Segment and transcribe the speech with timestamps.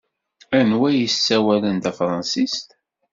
[0.59, 2.67] Anwa ay yessawalen tafṛensist?